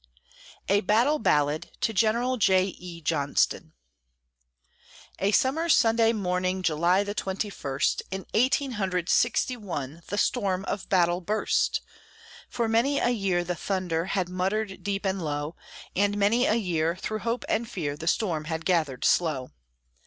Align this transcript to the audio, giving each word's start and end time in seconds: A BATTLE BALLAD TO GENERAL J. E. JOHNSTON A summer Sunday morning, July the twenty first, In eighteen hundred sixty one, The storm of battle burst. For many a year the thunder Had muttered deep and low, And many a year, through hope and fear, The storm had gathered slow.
A 0.67 0.81
BATTLE 0.81 1.19
BALLAD 1.19 1.69
TO 1.79 1.93
GENERAL 1.93 2.37
J. 2.37 2.65
E. 2.79 3.01
JOHNSTON 3.01 3.71
A 5.19 5.31
summer 5.31 5.69
Sunday 5.69 6.11
morning, 6.11 6.63
July 6.63 7.03
the 7.03 7.13
twenty 7.13 7.51
first, 7.51 8.01
In 8.09 8.25
eighteen 8.33 8.71
hundred 8.81 9.09
sixty 9.09 9.55
one, 9.55 10.01
The 10.07 10.17
storm 10.17 10.65
of 10.65 10.89
battle 10.89 11.21
burst. 11.21 11.81
For 12.49 12.67
many 12.67 12.97
a 12.97 13.09
year 13.09 13.43
the 13.43 13.53
thunder 13.53 14.05
Had 14.05 14.27
muttered 14.27 14.81
deep 14.81 15.05
and 15.05 15.21
low, 15.23 15.55
And 15.95 16.17
many 16.17 16.47
a 16.47 16.55
year, 16.55 16.95
through 16.95 17.19
hope 17.19 17.45
and 17.47 17.69
fear, 17.69 17.95
The 17.95 18.07
storm 18.07 18.45
had 18.45 18.65
gathered 18.65 19.05
slow. 19.05 19.51